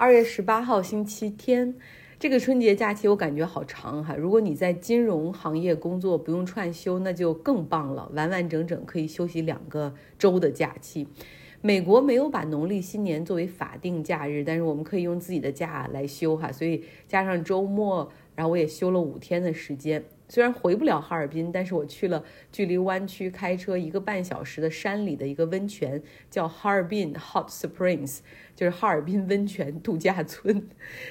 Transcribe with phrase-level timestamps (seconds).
[0.00, 1.74] 二月十八号星期天，
[2.20, 4.14] 这个春节假期我感觉好长哈。
[4.14, 11.08] 如果你在金融行业工作，不用串休，那就更棒了，完完整整可以休息两个周的假期。
[11.60, 20.04] 美国没有把农历新年作为法定假日，但是我们可以用自己的假来休哈，所以加上周末，然后我也休了五天的时间。
[20.28, 22.22] 虽然回不了哈尔滨，但是我去了
[22.52, 28.18] 距离湾区开车一个半小时的山里的一个温泉，叫哈尔滨 Hot Springs，
[28.54, 30.68] 就是哈尔滨温泉度假村。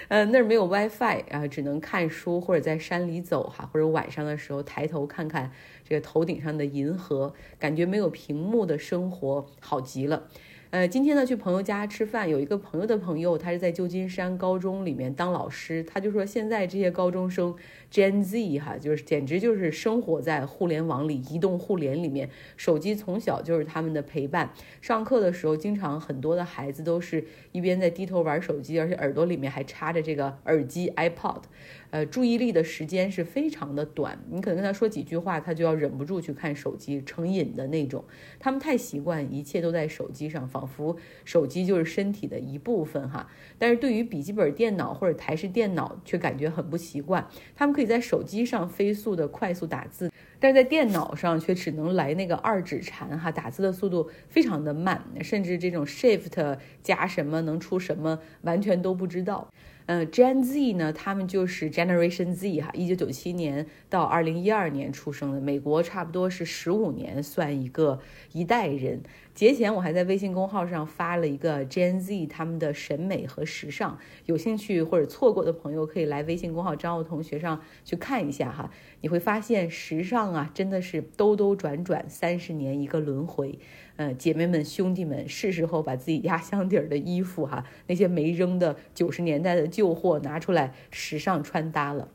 [0.08, 5.52] 呃，那儿没有 WiFi 啊，只能看书或者在山里走哈，或者晚上的时候抬头看看
[5.84, 10.28] 这个头顶上的银河，感觉没有屏幕的生活好极了。
[10.70, 17.56] 呃，今天呢去朋友家吃饭，有一个朋友的朋友，他是在旧金山高中里面当老师，他就说现在这些高中生
[17.92, 24.52] Gen Z 哈，就是简直就是生活在互联网里，移动互联里面，手机从小就是他们的陪伴。
[24.82, 31.44] 上课的时候，经常很多的孩子都是一边在低头玩手机，而且耳朵里面还插着这个耳机 iPod。
[31.90, 38.04] 呃，注意力的时间是非常的短，你可能跟他说几句话，他就要忍不住去看手机，成瘾的那种。
[38.40, 43.30] 他们太习惯一切都在手机上，仿佛手机就是身体的一部分哈。
[43.58, 47.26] 但是对于笔记本电脑或者台式电脑，却感觉很不习惯。
[47.56, 59.48] 他们可以在手机上飞速的快速打字，但是在电脑上却只能来那个二指禅哈，打字的速度非常的慢，甚至这种 Shift 加什么能出什么，完全都不知道。
[59.86, 68.00] 嗯，Gen Z 呢，他们就是 Generation Z 哈，一九九七年到二零一二年出生的，美国差不多是十五年算一个
[68.34, 69.04] 一代人。
[69.38, 78.72] 节前我还在微信公号上发了一个 Gen Z 他们的审美和时尚，有兴趣或者错过的朋友可以来微信公号张奥同学上去看一下哈，
[79.02, 83.60] 你会发现时尚啊真的是兜兜转转三十年一个轮回，
[83.98, 92.10] 嗯，姐妹们兄弟们是时候把自己压箱底儿的衣服哈，那些没扔的九十年代的旧货拿出来时尚穿搭了。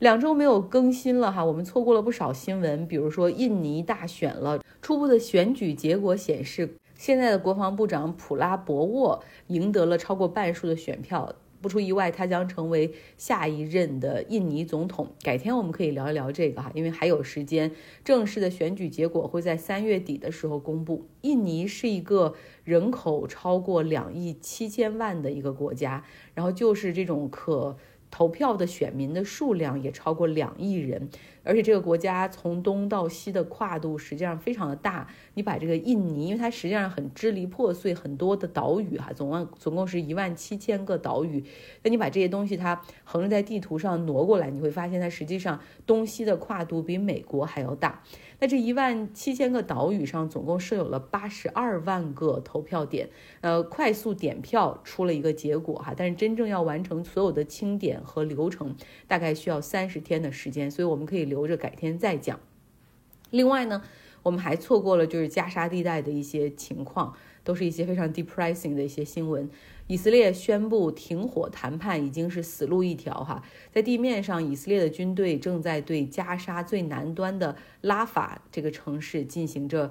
[0.00, 15.08] 两周没有更新了哈，我们错过了不少新闻，比如说印尼大选了，初步的选举结果显示，现在的国防部长普拉博沃赢得了超过半数的选票，不出意外，他将成为下一任的印尼总统。
[15.22, 17.72] 改天我们可以聊一聊这个哈，因为还有时间，
[18.04, 21.06] 正式的选举结果会在三月底的时候公布。
[21.22, 27.78] 印尼是一个人口超过两亿七千万的一个国家，然后就是这种可。
[28.10, 31.08] 投票的选民的数量也超过两亿人，
[31.44, 35.06] 而且这个国家从东到西的跨度实际上非常的大。
[35.34, 41.44] 你把这个印尼，因为它实际上很支离破碎，很多的岛屿哈，总共总共是一万七千个岛屿。
[41.82, 48.02] 那你把这些东西它横着在地图上挪过来，你会发现它实际上东西的跨度比美国还要大。
[48.40, 53.08] 那这一万七千个岛屿上，总共设有了八十二万个投票点，
[53.40, 58.74] 呃，快速点票出了一个结果哈，但是真正要完成所有的清点和流程，
[59.06, 62.38] 大概需要三十天的时间，所以我们可以留着改天再讲。
[63.30, 63.82] 另外呢，
[64.22, 67.12] 我们还错过了就是加沙地带的一些情况，
[67.42, 69.50] 都是一些非常 depressing 的一些新闻。
[69.88, 73.42] 以色列宣布停火谈判已经是死路一条哈，
[73.72, 79.90] 在地面上，以色列的军队正在对加沙最南端的拉法这个城市进行着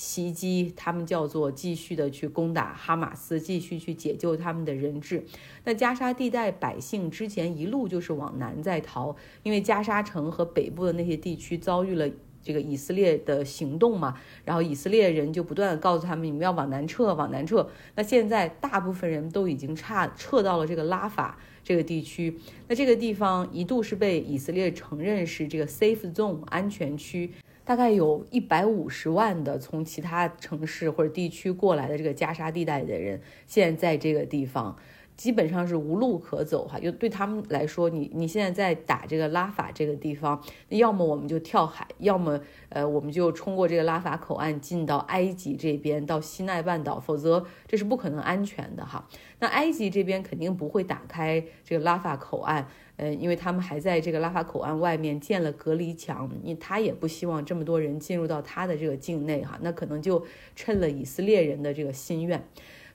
[0.00, 5.22] 袭击，他们叫做继续的去攻打哈马斯，继续去解救他们的人质。
[5.64, 12.08] 那加沙地带百姓之前一路就是往南在逃，因为加沙城和北部的那些地区遭遇了。
[12.42, 17.68] 这个以色列的行动嘛，然后以色列人就不断的告诉他们，你们要往南撤，往南撤。
[17.94, 22.34] 那现在大部分人都已经差撤到了这个拉法这个地区。
[22.66, 27.30] 那这个地方一度是被以色列承认是这个 safe zone 安全区，
[27.64, 34.76] 大概有一百五十万的从其他城市或者地区过来的这个加沙地带的人，现在在这个地方。
[35.20, 49.06] 基本上是无路可走哈，就对他们来说，你你现在在打这个拉法这个地方，要么我们就跳海，要么呃我们就冲过这个拉法口岸进到埃及这边，到西奈半岛，否则这是不可能安全的哈。
[49.40, 52.66] 那埃及这边肯定不会打开这个拉法口岸，
[52.96, 60.24] 呃，因为他们还在这个拉法口岸外面建了隔离墙，你他也不希望这么多人进入到他的这个境内哈，那可能就
[60.56, 62.42] 趁了以色列人的这个心愿。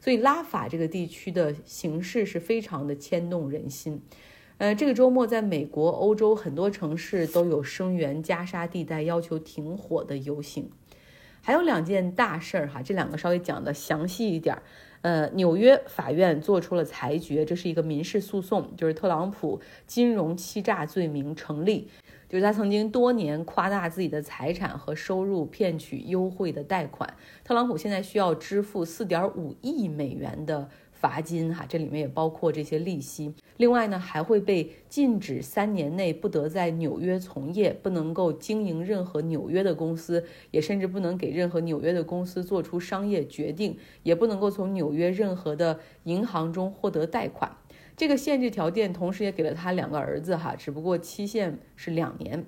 [0.05, 3.99] 所以拉法这个地区的形势是非常的牵动人心，
[4.59, 10.69] 呃，这个周末在美国、欧洲很多城市都有声援加沙地带、要求停火的游行。
[11.41, 14.61] 还有两件大事儿哈，这两个稍微讲的详细一点儿。
[15.01, 21.87] 呃，纽约法院做出了裁决，这是一个民事诉讼，就是特朗普金融欺诈罪名成立。
[22.27, 27.13] 就是他曾经多年夸大自己的财产和收入，骗取优惠的贷款。
[27.43, 33.33] 特朗普现在需要支付四点五亿美元的罚金哈，这里面也包括这些利息。
[33.57, 47.55] 另外呢，还会被禁止三年内不得在纽约从业，不能够经营任何纽约的公司，也甚至不能给任何纽约的公司做出商业决定，也不能够从纽约任何的银行中获得贷款。
[47.97, 52.45] 这个限制条件同时也给了他两个儿子哈，只不过期限是两年。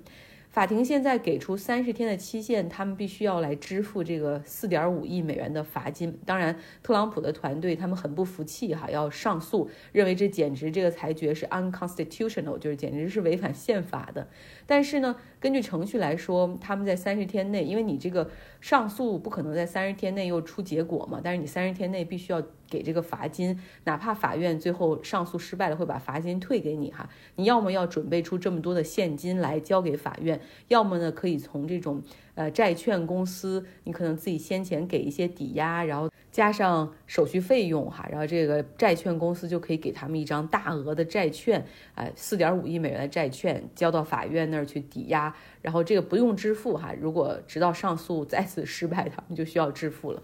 [0.50, 6.18] 法庭现在给出三十天的期限，他们必须要来支付这个四点五亿美元的罚金。
[6.24, 14.26] 当然，特朗普的团队他们很不服气哈，要上诉，认为这简直这个裁决是 unconstitutional，就是简直是违反宪法的。
[14.66, 18.28] 但是呢，根据程序来说，他们在三十天内，因为你这个
[18.60, 22.42] 上诉不可能在三十天内又出结果嘛，但是你三十天内必须要。
[22.70, 27.08] 给这个罚金，哪怕法院最后上诉失败了，会把罚金退给你哈。
[27.36, 30.38] 你要么要准备出这么多的现金来交给法院，
[30.68, 32.02] 要么呢可以从这种
[32.34, 41.64] 呃债券公司，你可能自己先前给一些抵押，然后加上手续费用哈，然后这个债券公司就可以给他们一张大额的债券，
[41.94, 45.27] 哎，四点五亿美元的债券交到法院那儿去抵押。
[45.62, 50.22] 然后这个不用支付哈，如果直到上诉再次失败，他们就需要支付了。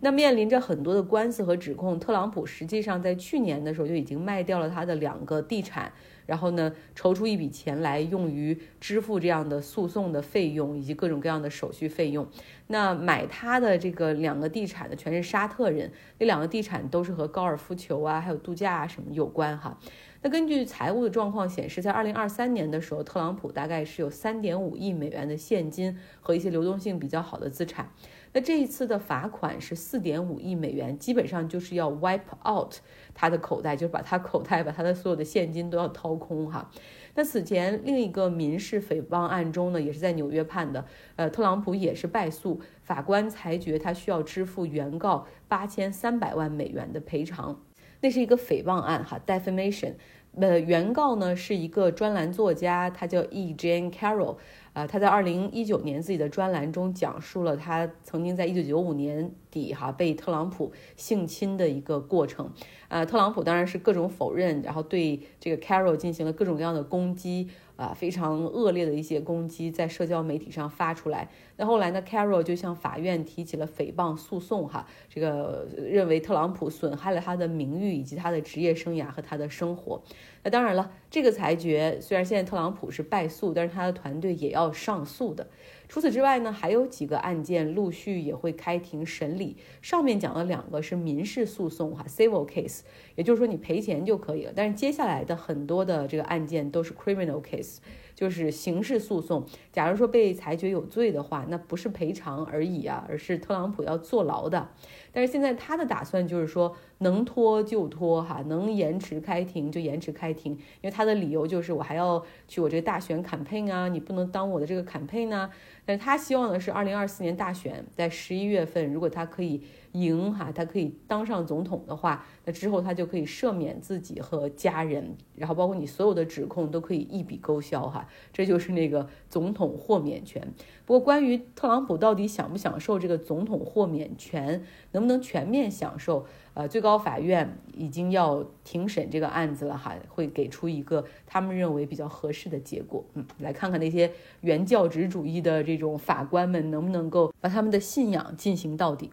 [0.00, 5.92] 那面临着很多的官司和指控，特朗普实际上在去年的时候就已经卖掉了他的两个地产，
[6.26, 12.26] 然后呢筹出一笔钱来用于支付这样的诉讼的费用以及各种各样的手续费用。
[12.68, 19.78] 那买他的这个两个地产的全是沙特人，那两个地产都是和高尔夫球啊还有度假啊什么有关哈。
[20.24, 27.90] 那根据财务的状况显示，在二零二三年的时候，特朗普大概是有三点五亿美元的现金和一些流动性比较好的资产。
[28.32, 32.76] 那这一次的罚款是四点五亿美元，基本上就是要 wipe out
[33.12, 36.70] 他的口袋，就是把他口袋 把他的所有的现金都要掏空哈。
[37.16, 40.86] 那此前另一个民事诽谤案中呢，也是在纽约判的，
[41.16, 47.60] 呃，特朗普也是败诉，法官裁决他需要支付原告八千三百万美元的赔偿。
[48.02, 49.94] 那是一个诽谤案哈，defamation。
[50.34, 53.54] 呃，原告呢是一个专栏作家，他叫 E.
[53.54, 54.36] Jane Carroll。
[54.72, 62.50] 啊，他在二零一九年自己的专栏中讲述了他曾经在一九九五年底哈被特朗普性侵的一个过程。
[62.88, 67.50] 呃，特朗普当然是各种否认，然后对这个 Carol 进行了各种各样的攻击。
[67.76, 71.28] 啊，非常恶劣的一些攻击在社交媒体上发出来。
[71.56, 80.02] 那后来呢，Carol 就向法院提起了诽谤诉讼，哈，这个认为特朗普损害了他的名誉以及他的职业生涯和他的生活。
[80.44, 85.48] 那当然了，这个裁决虽然现在特朗普是败诉，但是他的团队也要上诉的。
[85.92, 89.58] 除此之外呢，还有几个案件陆续也会开庭审理。
[89.82, 92.80] 上面讲了两个是民事诉讼，哈，civil case，
[93.14, 94.52] 也就是说你赔钱就可以了。
[94.56, 97.76] 但是接下来的很多的这个案件都是 criminal case。
[98.14, 104.68] 就是刑事诉讼，假如说被裁决有罪的话，那不是赔偿而已啊，而是特朗普要坐牢的。
[105.12, 115.50] 但是现在他的打算就是说，能拖就拖哈，能延迟开庭就延迟开庭，因为他的理由就是我还要去我这个大选 campaign 啊，你不能当我的这个 campaign 呢。
[115.84, 119.62] 但是他希望的是，二零二四年大选在十一月份，如果他可以。
[119.92, 130.46] 赢哈，他可以当上总统的话，那之后他就可以赦免自己和家人，然后包括你所有的指控都可以一笔勾销哈，这就是那个总统豁免权。
[130.84, 143.04] 不过关于特朗普到底享不享受这个总统豁免权，能不能全面享受，呃，最高法院已经要庭审这个案子了哈，会给出一个他们认为比较合适的结果。
[143.14, 149.10] 嗯，来看看那些原教旨主义的这种法官们能不能够把他们的信仰进行到底。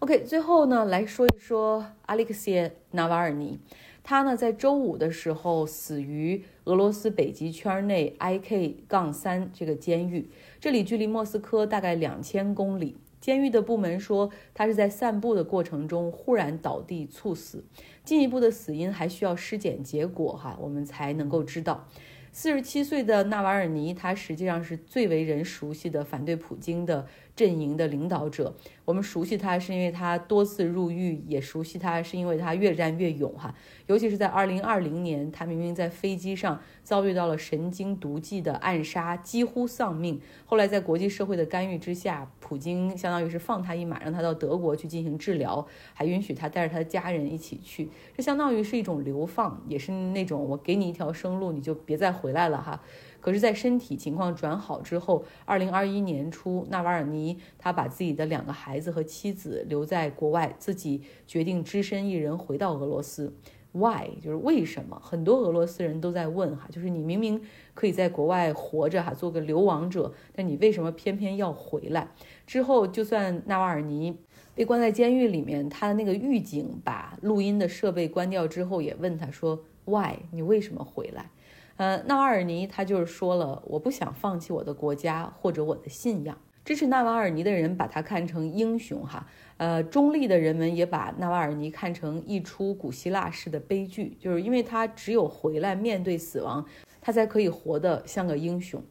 [0.00, 3.58] OK，最后呢，来说一说阿列克谢·纳瓦尔尼。
[4.04, 12.96] 他呢，在周五的时候死于俄罗斯北极圈内 IK- 杠三这个监狱，这里距离莫斯科大概两千公里。
[13.20, 17.64] 监狱的部门说，他是在散步的过程中忽然倒地猝死。
[18.04, 21.88] 进一步的死因还需要尸检结果哈，我们才能够知道。
[22.30, 27.04] 四十七岁的纳瓦尔尼，他实际上是最为人熟悉的反对普京的。
[27.38, 28.52] 阵营的领导者，
[28.84, 33.54] 我们熟悉他是因为他多次入狱，也熟悉他是因为他越战越勇哈。
[33.86, 40.20] 尤其是在二零二零年，他明明在飞机上遭遇到了神经毒剂的暗杀，几乎丧命。
[40.44, 45.64] 后来在国际社会的干预之下，普京相当于是放他一马，让他到德国去进行治疗，
[45.94, 47.88] 还允许他带着他的家人一起去。
[48.16, 52.82] 这相当于是一种流放，也是那种我给你一条生路，你就别再回来了哈。
[53.20, 63.34] 可是，在身体情况转好之后，二零二一年初，纳瓦尔尼他把自己的两个孩子和妻子留在国外，自己决定只身一人回到俄罗斯。
[63.72, 64.98] Why 就是为什么？
[65.04, 67.40] 很多俄罗斯人都在问哈，就是你明明
[67.74, 72.08] 可以在国外活着哈，做个流亡者，但你为什么偏偏要回来？
[72.46, 74.16] 之后，就算纳瓦尔尼
[74.54, 80.14] 被关在监狱里面，他的那个狱警把录音的设备关掉之后，也问他说：“Why？
[80.32, 81.30] 你为什么回来？”
[81.78, 89.26] 呃，纳瓦尔尼他就是说了：“我不想放弃我的国家或者我的信仰。”支持纳瓦尔尼的人把他看成英雄哈。
[89.58, 96.66] 呃，中立的人们也把纳瓦尔尼看成一出古希腊式的悲剧，就是因为他只有回来面对死亡，
[97.00, 98.82] 他才可以活得像个英雄。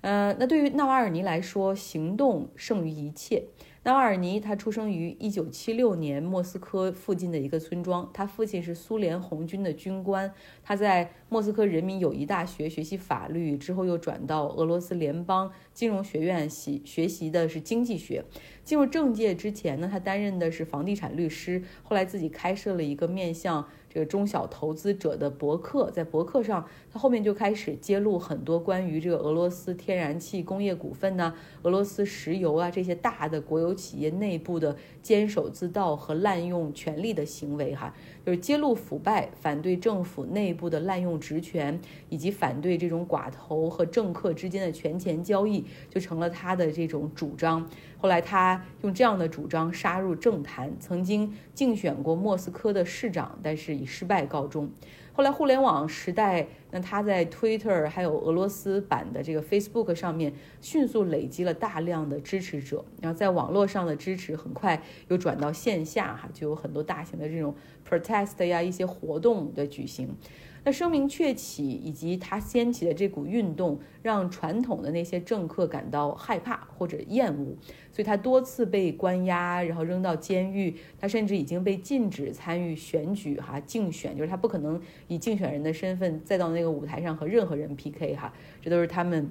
[0.00, 3.42] 呃，那对于纳瓦尔尼来说，行动胜于一切。
[3.88, 10.30] 纳瓦尔尼他出生于一九七六年莫斯科附近的一个村庄，他父亲是苏联红军的军官，
[10.62, 18.22] 他在莫斯科人民友谊大学学习法律，之后又转到俄罗斯联邦金融学院习学习的是经济学。
[18.62, 23.66] 进入政界之前呢，他担任的是房地产律师，后来自己开设了一个面向
[24.04, 47.68] 中小投资者的博客，在博客上，他后面就开始揭露很多关于这个俄罗斯天然气工业股份呢、俄罗斯石油啊这些大的国有企业内部的监守自盗和滥用权力的行为，哈，就是揭露腐败，反对政府内部的滥用职权，以及反对这种寡头和政客之间的权钱交易，就成了他的这种主张。
[47.98, 54.70] 后来他用这样的主张杀入政坛，曾经竞选过莫斯科的市长，但是以失败告终。
[55.12, 67.52] 后来互联网时代，那他在 Twitter 还有俄罗斯版的这个 Facebook 上面迅速累积了大量的支持者，然后在网络上的支持很快又转到线下，哈，就有很多大型的这种
[67.88, 70.14] protest 呀一些活动的举行。
[70.64, 77.56] 那声名鹊起，以及他掀起的这股运动，让传统的那些政客感到害怕或者厌恶，
[77.92, 80.74] 所以他多次被关押，然后扔到监狱。
[80.98, 89.30] 他甚至已经被禁止参与选举，哈，竞选就是他不可能以竞选人的身份再到那个舞台上和任何人 PK，哈，这都是他们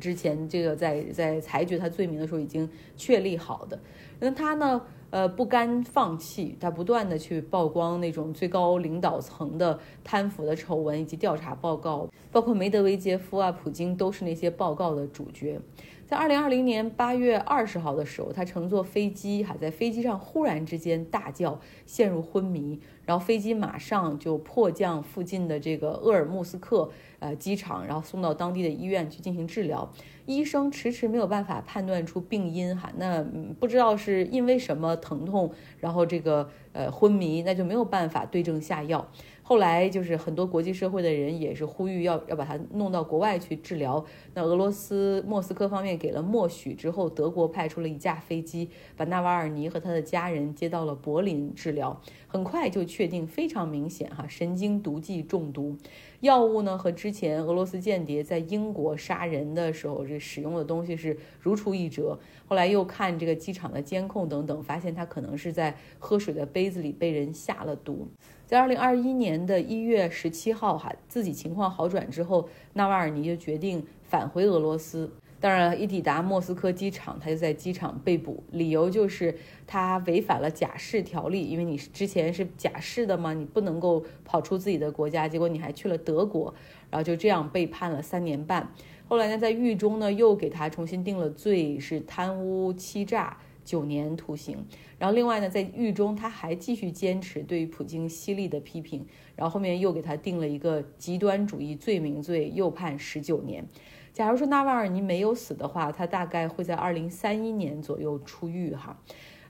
[0.00, 3.78] 之前这个在在裁决他罪名的时候已经确立好的。
[4.20, 4.80] 那他呢？
[5.16, 15.58] 呃，不甘放弃，他不断的去曝光那种最高领导层的贪腐的丑闻以及调查报告，包括梅德韦杰夫啊、普京都是那些报告的主角。
[16.06, 29.90] 在二零二零年八月二十号的时候，他乘坐飞机，哈，在飞机上忽然之间大叫，陷入昏迷，然后飞机马上就迫降附近的这个鄂尔木斯克呃机场，然后送到当地的医院去进行治疗。
[30.26, 33.24] 医生迟迟没有办法判断出病因，哈，那
[33.58, 39.08] 不知道是因为什么疼痛，然后这个呃昏迷，那就没有办法对症下药。
[39.48, 44.04] 后来就是很多国际社会的人也是呼吁要要把他弄到国外去治疗。
[44.34, 52.00] 那俄罗斯莫斯科方面给了默许之后，德国派出了一架飞机，把纳瓦尔尼和他的家人接到了柏林治疗。
[52.26, 55.76] 很快就确定非常明显哈，神经毒剂中毒。
[56.20, 62.18] 药物呢和之前俄罗斯间谍在英国杀人的时候这使用的东西是如出一辙。
[62.46, 68.08] 后来又看这个机场的监控等等，发现他可能是在喝水的杯子里被人下了毒。
[68.46, 75.10] 在二零二一年的一月十七号，哈，自己情况好转之后，纳瓦尔尼就决定返回俄罗斯。
[75.38, 79.36] 当然，一抵达莫斯科机场，他就在机场被捕，理由就是
[79.66, 86.54] 他违反了假释条例，因为你之前是假释的嘛，你不能够跑出自己的国家，结果你还去了德国，
[86.90, 88.72] 然后就这样被判了三年半。
[89.08, 93.38] 后来呢，在狱中呢，又给他重新定了罪，是贪污欺诈。
[93.66, 94.64] 九年徒刑，
[94.96, 103.66] 然后另外呢，在狱中他还继续坚持对于普京犀利的批评，然后后面又给他定了一个极端主义罪名罪，又判十九年。
[104.12, 108.96] 假如说纳瓦尔尼没有死的话，他大概会在二零三一年左右出狱哈。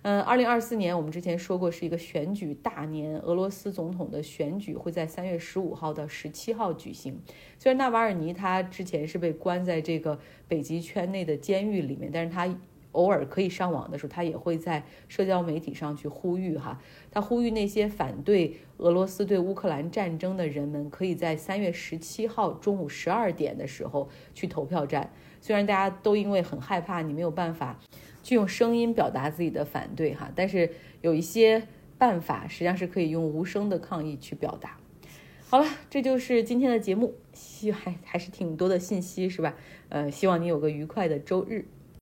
[0.07, 7.21] 嗯，二零二四年我们之前说过是一个选举大年，俄罗斯总统的选举会在三月十五号到十七号举行。
[7.59, 12.49] 虽然纳瓦尔尼他之前是被关在这个北极圈内的监狱里面，但是他。
[12.93, 25.13] 偶尔可以上网的时候，他也会在社交媒体上去呼吁哈，他呼吁那些反对俄罗斯对乌克兰战争的人们，可以在三月十七号中午十二点的时候去投票站。
[25.43, 27.79] 虽然大家都因为很害怕，你没有办法
[28.27, 30.69] 去用声音表达自己的反对哈，但是
[31.01, 31.63] 有一些
[31.97, 34.77] 办法实际上是可以用无声的抗议去表达。
[35.49, 39.55] 好了，这就是今天的节目，希还还是挺多的信息是吧？
[39.91, 41.67] 呃，希望你有个愉快的周日。